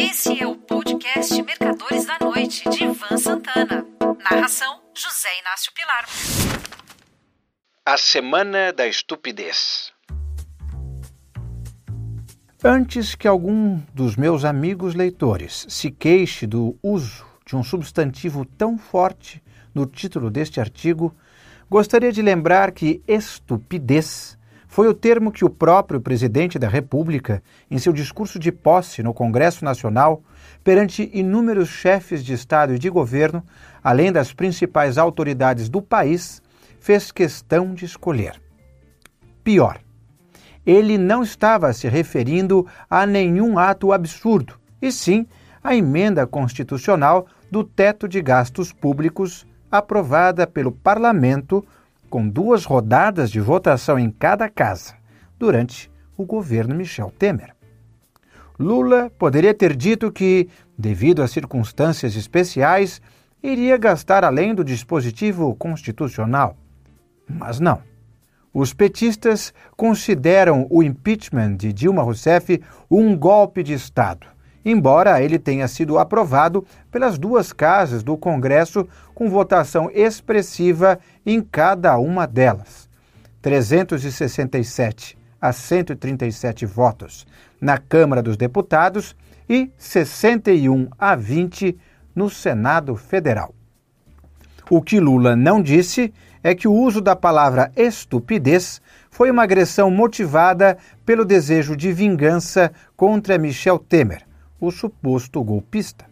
Esse 0.00 0.42
é 0.42 0.46
o 0.46 0.56
podcast 0.56 1.42
Mercadores 1.42 2.06
da 2.06 2.18
Noite, 2.18 2.66
de 2.70 2.84
Ivan 2.84 3.18
Santana. 3.18 3.84
Narração: 4.30 4.80
José 4.94 5.28
Inácio 5.40 5.70
Pilar. 5.74 6.06
A 7.84 7.98
Semana 7.98 8.72
da 8.72 8.86
Estupidez. 8.86 9.92
Antes 12.64 13.14
que 13.14 13.28
algum 13.28 13.78
dos 13.92 14.16
meus 14.16 14.42
amigos 14.46 14.94
leitores 14.94 15.66
se 15.68 15.90
queixe 15.90 16.46
do 16.46 16.78
uso 16.82 17.26
de 17.44 17.54
um 17.54 17.62
substantivo 17.62 18.46
tão 18.46 18.78
forte 18.78 19.42
no 19.74 19.84
título 19.84 20.30
deste 20.30 20.60
artigo, 20.60 21.14
gostaria 21.68 22.10
de 22.10 22.22
lembrar 22.22 22.72
que 22.72 23.02
estupidez 23.06 24.38
foi 24.70 24.86
o 24.86 24.94
termo 24.94 25.32
que 25.32 25.44
o 25.44 25.50
próprio 25.50 26.00
presidente 26.00 26.56
da 26.56 26.68
República, 26.68 27.42
em 27.68 27.76
seu 27.76 27.92
discurso 27.92 28.38
de 28.38 28.52
posse 28.52 29.02
no 29.02 29.12
Congresso 29.12 29.64
Nacional, 29.64 30.22
perante 30.62 31.10
inúmeros 31.12 31.68
chefes 31.68 32.24
de 32.24 32.32
Estado 32.32 32.72
e 32.72 32.78
de 32.78 32.88
governo, 32.88 33.44
além 33.82 34.12
das 34.12 34.32
principais 34.32 34.96
autoridades 34.96 35.68
do 35.68 35.82
país, 35.82 36.40
fez 36.78 37.10
questão 37.10 37.74
de 37.74 37.84
escolher. 37.84 38.40
Pior, 39.42 39.80
ele 40.64 40.96
não 40.96 41.24
estava 41.24 41.72
se 41.72 41.88
referindo 41.88 42.64
a 42.88 43.04
nenhum 43.04 43.58
ato 43.58 43.92
absurdo, 43.92 44.54
e 44.80 44.92
sim 44.92 45.26
à 45.64 45.74
emenda 45.74 46.28
constitucional 46.28 47.26
do 47.50 47.64
teto 47.64 48.06
de 48.06 48.22
gastos 48.22 48.72
públicos 48.72 49.44
aprovada 49.68 50.46
pelo 50.46 50.70
Parlamento 50.70 51.66
com 52.10 52.28
duas 52.28 52.64
rodadas 52.64 53.30
de 53.30 53.40
votação 53.40 53.98
em 53.98 54.10
cada 54.10 54.48
casa, 54.48 54.94
durante 55.38 55.90
o 56.16 56.26
governo 56.26 56.74
Michel 56.74 57.10
Temer. 57.16 57.54
Lula 58.58 59.10
poderia 59.18 59.54
ter 59.54 59.74
dito 59.74 60.12
que, 60.12 60.48
devido 60.76 61.22
a 61.22 61.28
circunstâncias 61.28 62.16
especiais, 62.16 63.00
iria 63.42 63.78
gastar 63.78 64.24
além 64.24 64.54
do 64.54 64.62
dispositivo 64.62 65.54
constitucional. 65.54 66.56
Mas 67.26 67.58
não. 67.58 67.80
Os 68.52 68.74
petistas 68.74 69.54
consideram 69.76 70.66
o 70.68 70.82
impeachment 70.82 71.56
de 71.56 71.72
Dilma 71.72 72.02
Rousseff 72.02 72.60
um 72.90 73.16
golpe 73.16 73.62
de 73.62 73.72
Estado 73.72 74.26
embora 74.64 75.22
ele 75.22 75.38
tenha 75.38 75.66
sido 75.68 75.98
aprovado 75.98 76.64
pelas 76.90 77.18
duas 77.18 77.52
casas 77.52 78.02
do 78.02 78.16
Congresso 78.16 78.86
com 79.14 79.28
votação 79.28 79.90
expressiva 79.92 80.98
em 81.24 81.40
cada 81.40 81.98
uma 81.98 82.26
delas. 82.26 82.88
367 83.42 85.18
a 85.40 85.52
137 85.52 86.66
votos 86.66 87.26
na 87.60 87.78
Câmara 87.78 88.22
dos 88.22 88.36
Deputados 88.36 89.16
e 89.48 89.70
61 89.76 90.88
a 90.98 91.16
20 91.16 91.78
no 92.14 92.28
Senado 92.28 92.94
Federal. 92.96 93.54
O 94.70 94.80
que 94.80 95.00
Lula 95.00 95.34
não 95.34 95.60
disse 95.62 96.12
é 96.42 96.54
que 96.54 96.68
o 96.68 96.72
uso 96.72 97.00
da 97.00 97.16
palavra 97.16 97.72
estupidez 97.76 98.80
foi 99.10 99.30
uma 99.30 99.42
agressão 99.42 99.90
motivada 99.90 100.78
pelo 101.04 101.24
desejo 101.24 101.76
de 101.76 101.92
vingança 101.92 102.72
contra 102.96 103.36
Michel 103.36 103.78
Temer, 103.78 104.22
o 104.60 104.70
suposto 104.70 105.42
golpista. 105.42 106.04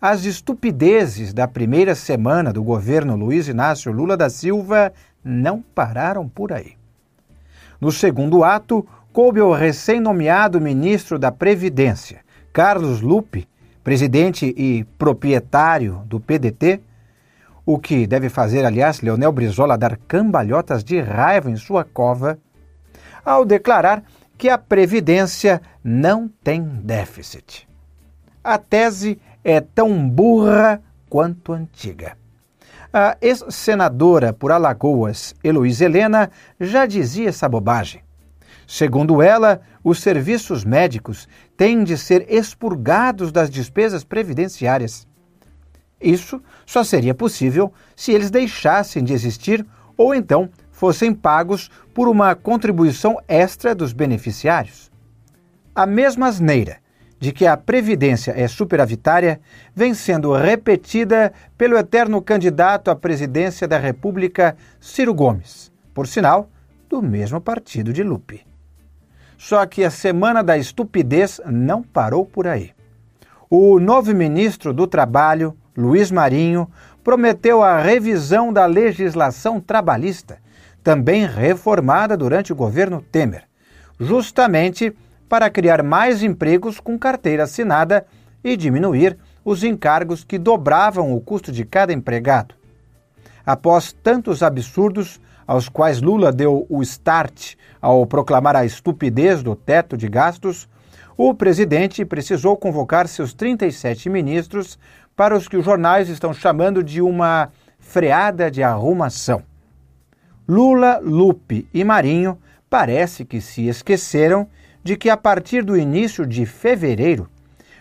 As 0.00 0.24
estupidezes 0.24 1.32
da 1.32 1.46
primeira 1.46 1.94
semana 1.94 2.52
do 2.52 2.62
governo 2.62 3.16
Luiz 3.16 3.48
Inácio 3.48 3.92
Lula 3.92 4.16
da 4.16 4.30
Silva 4.30 4.92
não 5.22 5.62
pararam 5.74 6.28
por 6.28 6.52
aí. 6.52 6.76
No 7.80 7.92
segundo 7.92 8.44
ato, 8.44 8.86
coube 9.12 9.40
ao 9.40 9.52
recém-nomeado 9.52 10.60
ministro 10.60 11.18
da 11.18 11.30
Previdência, 11.30 12.20
Carlos 12.52 13.00
Lupe, 13.00 13.48
presidente 13.82 14.54
e 14.56 14.84
proprietário 14.98 16.02
do 16.06 16.18
PDT, 16.18 16.80
o 17.66 17.78
que 17.78 18.06
deve 18.06 18.28
fazer, 18.28 18.64
aliás, 18.64 19.00
Leonel 19.00 19.32
Brizola 19.32 19.78
dar 19.78 19.96
cambalhotas 19.96 20.84
de 20.84 21.00
raiva 21.00 21.50
em 21.50 21.56
sua 21.56 21.84
cova, 21.84 22.38
ao 23.24 23.44
declarar 23.44 24.02
que 24.36 24.48
a 24.48 24.58
Previdência 24.58 25.62
não 25.82 26.28
tem 26.28 26.62
déficit. 26.62 27.68
A 28.42 28.58
tese 28.58 29.20
é 29.42 29.60
tão 29.60 30.08
burra 30.08 30.82
quanto 31.08 31.52
antiga. 31.52 32.16
A 32.92 33.16
ex-senadora 33.20 34.32
por 34.32 34.52
Alagoas, 34.52 35.34
Heloísa 35.42 35.84
Helena, 35.84 36.30
já 36.60 36.86
dizia 36.86 37.28
essa 37.28 37.48
bobagem. 37.48 38.02
Segundo 38.66 39.20
ela, 39.20 39.60
os 39.82 40.00
serviços 40.00 40.64
médicos 40.64 41.28
têm 41.56 41.84
de 41.84 41.98
ser 41.98 42.26
expurgados 42.32 43.30
das 43.30 43.50
despesas 43.50 44.04
previdenciárias. 44.04 45.06
Isso 46.00 46.42
só 46.66 46.84
seria 46.84 47.14
possível 47.14 47.72
se 47.96 48.12
eles 48.12 48.30
deixassem 48.30 49.02
de 49.02 49.12
existir 49.12 49.66
ou 49.96 50.14
então 50.14 50.50
fossem 50.74 51.14
pagos 51.14 51.70
por 51.94 52.08
uma 52.08 52.34
contribuição 52.34 53.18
extra 53.28 53.74
dos 53.74 53.92
beneficiários. 53.92 54.90
A 55.72 55.86
mesma 55.86 56.26
asneira 56.26 56.78
de 57.18 57.32
que 57.32 57.46
a 57.46 57.56
Previdência 57.56 58.34
é 58.36 58.46
superavitária 58.48 59.40
vem 59.74 59.94
sendo 59.94 60.32
repetida 60.32 61.32
pelo 61.56 61.78
eterno 61.78 62.20
candidato 62.20 62.90
à 62.90 62.96
presidência 62.96 63.68
da 63.68 63.78
República, 63.78 64.56
Ciro 64.80 65.14
Gomes, 65.14 65.72
por 65.94 66.08
sinal, 66.08 66.50
do 66.88 67.00
mesmo 67.00 67.40
partido 67.40 67.92
de 67.92 68.02
Lupe. 68.02 68.44
Só 69.38 69.64
que 69.66 69.84
a 69.84 69.90
semana 69.90 70.42
da 70.42 70.58
estupidez 70.58 71.40
não 71.46 71.82
parou 71.82 72.26
por 72.26 72.48
aí. 72.48 72.72
O 73.48 73.78
novo 73.78 74.12
ministro 74.12 74.72
do 74.72 74.88
Trabalho, 74.88 75.56
Luiz 75.76 76.10
Marinho, 76.10 76.68
prometeu 77.04 77.62
a 77.62 77.80
revisão 77.80 78.52
da 78.52 78.66
legislação 78.66 79.60
trabalhista 79.60 80.42
também 80.84 81.26
reformada 81.26 82.14
durante 82.14 82.52
o 82.52 82.56
governo 82.56 83.00
Temer, 83.00 83.44
justamente 83.98 84.94
para 85.26 85.48
criar 85.48 85.82
mais 85.82 86.22
empregos 86.22 86.78
com 86.78 86.98
carteira 86.98 87.44
assinada 87.44 88.06
e 88.44 88.54
diminuir 88.54 89.16
os 89.42 89.64
encargos 89.64 90.22
que 90.22 90.38
dobravam 90.38 91.14
o 91.14 91.20
custo 91.22 91.50
de 91.50 91.64
cada 91.64 91.92
empregado. 91.92 92.54
Após 93.46 93.92
tantos 93.92 94.42
absurdos 94.42 95.18
aos 95.46 95.68
quais 95.70 96.02
Lula 96.02 96.30
deu 96.30 96.66
o 96.68 96.82
start 96.82 97.54
ao 97.80 98.06
proclamar 98.06 98.54
a 98.54 98.64
estupidez 98.64 99.42
do 99.42 99.56
teto 99.56 99.96
de 99.96 100.08
gastos, 100.08 100.68
o 101.16 101.32
presidente 101.32 102.04
precisou 102.04 102.56
convocar 102.56 103.08
seus 103.08 103.32
37 103.32 104.10
ministros 104.10 104.78
para 105.16 105.36
os 105.36 105.48
que 105.48 105.56
os 105.56 105.64
jornais 105.64 106.08
estão 106.08 106.34
chamando 106.34 106.82
de 106.82 107.00
uma 107.00 107.50
freada 107.78 108.50
de 108.50 108.62
arrumação. 108.62 109.42
Lula, 110.46 111.00
Lupe 111.02 111.66
e 111.72 111.82
Marinho 111.82 112.38
parece 112.68 113.24
que 113.24 113.40
se 113.40 113.66
esqueceram 113.66 114.46
de 114.82 114.96
que 114.96 115.08
a 115.08 115.16
partir 115.16 115.64
do 115.64 115.76
início 115.76 116.26
de 116.26 116.44
fevereiro 116.44 117.28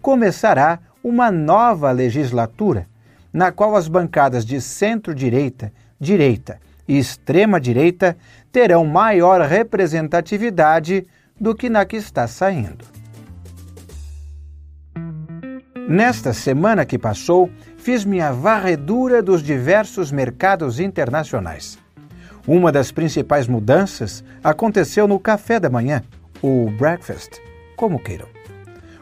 começará 0.00 0.78
uma 1.02 1.30
nova 1.30 1.90
legislatura, 1.90 2.86
na 3.32 3.50
qual 3.50 3.74
as 3.74 3.88
bancadas 3.88 4.44
de 4.44 4.60
centro-direita, 4.60 5.72
direita 5.98 6.60
e 6.86 6.96
extrema-direita 6.96 8.16
terão 8.52 8.84
maior 8.84 9.40
representatividade 9.40 11.06
do 11.40 11.54
que 11.54 11.68
na 11.68 11.84
que 11.84 11.96
está 11.96 12.28
saindo. 12.28 12.84
Nesta 15.88 16.32
semana 16.32 16.86
que 16.86 16.98
passou, 16.98 17.50
fiz 17.76 18.04
minha 18.04 18.32
varredura 18.32 19.20
dos 19.20 19.42
diversos 19.42 20.12
mercados 20.12 20.78
internacionais. 20.78 21.83
Uma 22.46 22.70
das 22.70 22.92
principais 22.92 23.48
mudanças 23.48 24.22
aconteceu 24.42 25.08
no 25.08 25.18
café 25.18 25.58
da 25.58 25.70
manhã, 25.70 26.02
o 26.42 26.70
breakfast, 26.78 27.40
como 27.74 27.98
queiram, 27.98 28.26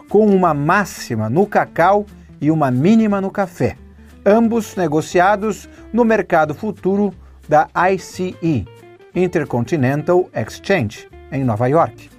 com 0.09 0.27
uma 0.27 0.55
máxima 0.55 1.29
no 1.29 1.45
cacau 1.45 2.07
e 2.41 2.53
uma 2.53 2.71
mínima 2.71 3.21
no 3.21 3.33
café, 3.33 3.77
ambos 4.25 4.77
negociados 4.77 5.69
no 5.93 6.05
mercado 6.05 6.55
futuro 6.55 7.13
da 7.49 7.69
ICE, 7.93 8.65
Intercontinental 9.13 10.31
Exchange, 10.33 11.09
em 11.33 11.43
Nova 11.43 11.67
York. 11.67 12.11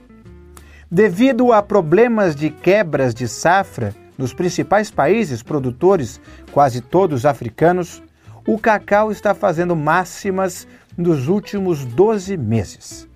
Devido 0.92 1.54
a 1.54 1.64
problemas 1.64 2.36
de 2.36 2.50
quebras 2.50 3.16
de 3.16 3.30
safra 3.30 3.96
nos 4.18 4.34
principais 4.34 4.92
países 4.92 5.42
produtores, 5.42 6.19
quase 6.52 6.81
todos 6.81 7.26
africanos, 7.26 8.04
o 8.46 8.60
cacau 8.60 9.10
está 9.10 9.34
fazendo 9.34 9.74
máximas 9.74 10.68
nos 10.98 11.28
últimos 11.28 11.86
12 11.86 12.38
meses. 12.38 13.07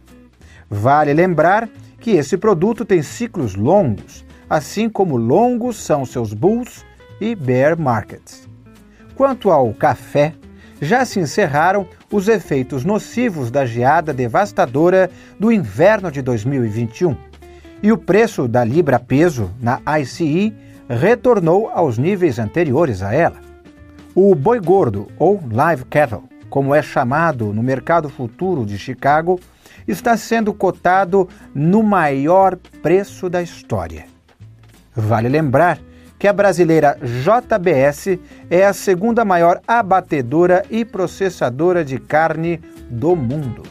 Vale 0.69 1.13
lembrar 1.13 1.69
que 1.99 2.11
esse 2.11 2.37
produto 2.37 2.85
tem 2.85 3.01
ciclos 3.01 3.55
longos, 3.55 4.25
assim 4.49 4.89
como 4.89 5.17
longos 5.17 5.77
são 5.77 6.05
seus 6.05 6.33
bulls 6.33 6.85
e 7.19 7.35
bear 7.35 7.79
markets. 7.79 8.47
Quanto 9.15 9.49
ao 9.49 9.73
café, 9.73 10.33
já 10.81 11.03
se 11.05 11.19
encerraram 11.19 11.87
os 12.11 12.27
efeitos 12.27 12.85
nocivos 12.85 13.49
da 13.49 13.65
geada 13.65 14.13
devastadora 14.13 15.09
do 15.39 15.51
inverno 15.51 16.11
de 16.11 16.21
2021, 16.21 17.15
E 17.81 17.91
o 17.91 17.97
preço 17.97 18.47
da 18.47 18.63
libra-peso 18.63 19.51
na 19.61 19.79
ICE 19.99 20.51
retornou 20.89 21.69
aos 21.69 21.97
níveis 21.97 22.39
anteriores 22.39 23.03
a 23.03 23.13
ela. 23.13 23.37
O 24.15 24.33
boi 24.33 24.59
gordo, 24.59 25.07
ou 25.19 25.39
live 25.51 25.85
cattle, 25.85 26.23
como 26.49 26.73
é 26.73 26.81
chamado 26.81 27.53
no 27.53 27.61
mercado 27.61 28.09
futuro 28.09 28.65
de 28.65 28.77
Chicago, 28.77 29.39
está 29.87 30.17
sendo 30.17 30.53
cotado 30.53 31.27
no 31.53 31.81
maior 31.83 32.57
preço 32.81 33.29
da 33.29 33.41
história. 33.41 34.05
Vale 34.95 35.29
lembrar 35.29 35.79
que 36.19 36.27
a 36.27 36.33
brasileira 36.33 36.97
JBS 37.01 38.19
é 38.49 38.65
a 38.65 38.73
segunda 38.73 39.23
maior 39.23 39.61
abatedora 39.67 40.65
e 40.69 40.83
processadora 40.83 41.85
de 41.85 41.99
carne 41.99 42.59
do 42.89 43.15
mundo. 43.15 43.63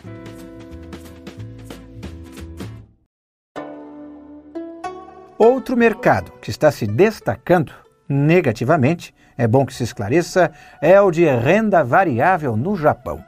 Outro 5.38 5.76
mercado 5.76 6.32
que 6.40 6.50
está 6.50 6.70
se 6.70 6.86
destacando 6.86 7.85
negativamente, 8.08 9.14
é 9.36 9.46
bom 9.46 9.66
que 9.66 9.74
se 9.74 9.82
esclareça, 9.82 10.50
é 10.80 11.00
o 11.00 11.10
de 11.10 11.24
renda 11.24 11.84
variável 11.84 12.56
no 12.56 12.76
Japão. 12.76 13.22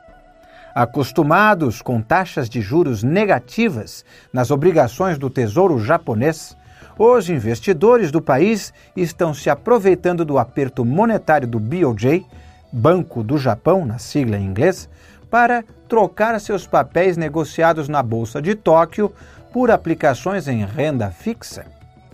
Acostumados 0.74 1.82
com 1.82 2.00
taxas 2.00 2.48
de 2.48 2.60
juros 2.60 3.02
negativas 3.02 4.04
nas 4.32 4.50
obrigações 4.50 5.18
do 5.18 5.28
Tesouro 5.28 5.78
japonês, 5.78 6.56
os 6.98 7.28
investidores 7.28 8.10
do 8.10 8.20
país 8.20 8.72
estão 8.96 9.32
se 9.32 9.48
aproveitando 9.48 10.24
do 10.24 10.38
aperto 10.38 10.84
monetário 10.84 11.46
do 11.46 11.60
BOJ, 11.60 12.26
Banco 12.72 13.22
do 13.22 13.38
Japão, 13.38 13.86
na 13.86 13.98
sigla 13.98 14.36
em 14.36 14.44
inglês, 14.44 14.88
para 15.30 15.64
trocar 15.88 16.38
seus 16.40 16.66
papéis 16.66 17.16
negociados 17.16 17.88
na 17.88 18.02
Bolsa 18.02 18.42
de 18.42 18.54
Tóquio 18.54 19.12
por 19.52 19.70
aplicações 19.70 20.48
em 20.48 20.64
renda 20.64 21.10
fixa. 21.10 21.66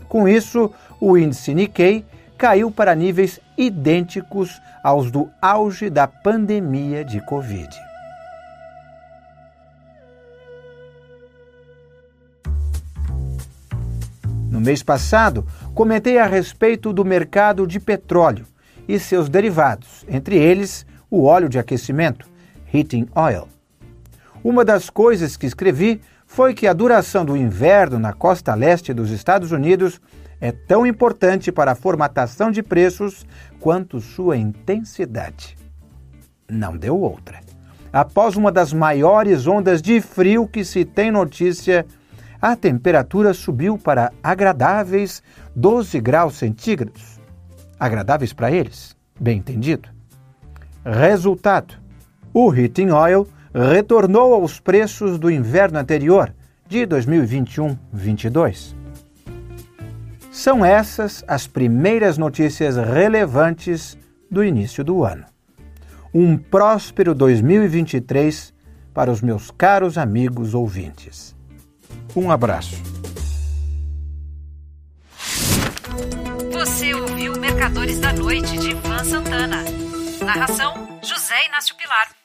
Com 0.09 0.29
isso, 0.29 0.71
o 1.01 1.17
índice 1.17 1.55
Nikkei 1.55 2.05
caiu 2.37 2.71
para 2.71 2.95
níveis 2.95 3.41
idênticos 3.57 4.61
aos 4.83 5.11
do 5.11 5.31
auge 5.41 5.89
da 5.89 6.07
pandemia 6.07 7.05
de 7.05 7.21
Covid. 7.21 7.69
No 14.51 14.61
mês 14.61 14.83
passado, 14.83 15.45
comentei 15.75 16.19
a 16.19 16.27
respeito 16.27 16.93
do 16.93 17.05
mercado 17.05 17.67
de 17.67 17.81
petróleo 17.81 18.47
e 18.87 18.99
seus 18.99 19.29
derivados, 19.29 20.05
entre 20.09 20.37
eles 20.37 20.87
o 21.11 21.25
óleo 21.25 21.49
de 21.49 21.59
aquecimento, 21.59 22.29
heating 22.73 23.09
oil. 23.15 23.49
Uma 24.45 24.65
das 24.65 24.91
coisas 24.91 25.37
que 25.37 25.47
escrevi 25.47 26.01
foi 26.35 26.53
que 26.53 26.67
a 26.67 26.73
duração 26.73 27.25
do 27.25 27.37
inverno 27.37 27.97
na 27.97 28.13
costa 28.13 28.57
leste 28.57 28.93
dos 28.93 29.13
Estados 29.13 29.53
Unidos 29.53 30.01
é 30.41 30.51
tão 30.51 30.85
importante 30.85 31.53
para 31.53 31.71
a 31.71 31.75
formatação 31.77 32.51
de 32.51 32.61
preços 32.61 33.25
quanto 33.61 34.01
sua 34.01 34.37
intensidade. 34.37 35.57
Não 36.51 36.77
deu 36.77 36.99
outra. 36.99 37.39
Após 37.93 38.35
uma 38.35 38.51
das 38.51 38.73
maiores 38.73 39.47
ondas 39.47 39.81
de 39.81 40.01
frio 40.01 40.49
que 40.49 40.65
se 40.65 40.85
tem 40.85 41.09
notícia, 41.09 41.87
a 42.43 42.57
temperatura 42.57 43.33
subiu 43.33 43.79
para 43.79 44.13
agradáveis 44.21 45.23
12 45.55 46.01
graus 46.01 46.35
centígrados. 46.35 47.21
Agradáveis 47.79 48.33
para 48.33 48.51
eles, 48.51 48.97
bem 49.21 49.39
entendido. 49.39 49.89
Resultado: 50.85 51.75
o 52.33 52.53
heating 52.53 52.91
oil 52.91 53.29
retornou 53.55 54.35
aos 54.35 54.59
preços 54.59 55.19
do 55.19 55.31
inverno 55.31 55.79
anterior, 55.79 56.35
de 56.67 56.87
2021-22. 56.87 58.75
São 60.33 60.65
essas 60.65 61.23
as 61.29 61.47
primeiras 61.47 62.19
notícias 62.19 62.77
relevantes 62.77 63.97
do 64.29 64.43
início 64.43 64.83
do 64.83 65.05
ano. 65.05 65.25
Um 66.13 66.37
próspero 66.37 67.15
2023 67.15 68.53
para 68.93 69.11
os 69.11 69.21
meus 69.21 69.51
caros 69.51 69.97
amigos 69.97 70.55
ouvintes. 70.55 71.37
Um 72.17 72.31
abraço. 72.31 72.77
Você 76.53 76.95
ouviu 76.95 77.39
Mercadores 77.39 78.01
da 78.01 78.13
Noite 78.13 78.59
de 78.59 78.71
Ivan 78.71 79.05
Santana. 79.05 79.65
Narração: 80.25 80.99
José 81.03 81.47
Inácio 81.47 81.77
Pilar. 81.77 82.24